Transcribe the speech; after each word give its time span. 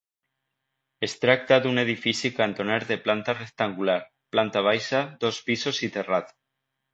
Es 1.07 1.11
tracta 1.25 1.59
d'un 1.65 1.81
edifici 1.81 2.31
cantoner 2.37 2.77
de 2.93 2.97
planta 3.03 3.35
rectangular, 3.37 3.99
planta 4.37 4.65
baixa, 4.69 5.03
dos 5.27 5.43
pisos 5.51 5.83
i 5.91 5.93
terrat. 5.99 6.35